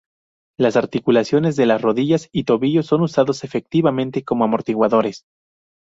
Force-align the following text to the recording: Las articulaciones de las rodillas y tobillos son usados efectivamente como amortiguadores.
Las 0.57 0.77
articulaciones 0.77 1.55
de 1.57 1.67
las 1.67 1.79
rodillas 1.79 2.27
y 2.31 2.45
tobillos 2.45 2.87
son 2.87 3.01
usados 3.01 3.43
efectivamente 3.43 4.23
como 4.23 4.45
amortiguadores. 4.45 5.25